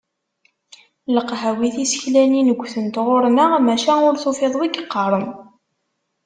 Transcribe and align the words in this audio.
Leqhawi 1.15 1.69
tiseklanin 1.75 2.47
ggtent 2.59 2.95
ɣur-neɣ, 3.05 3.51
maca 3.65 3.93
ur 4.07 4.15
tufiḍ 4.23 4.53
wi 4.59 4.67
yeqqaren. 4.69 5.27